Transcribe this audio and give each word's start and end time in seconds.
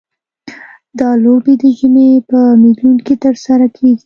دا 0.99 1.09
لوبې 1.23 1.53
د 1.61 1.63
ژمي 1.77 2.09
په 2.29 2.39
میلوں 2.61 2.95
کې 3.05 3.15
ترسره 3.23 3.67
کیږي 3.75 3.95